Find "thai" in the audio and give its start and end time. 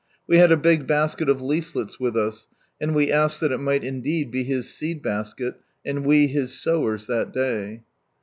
3.39-3.51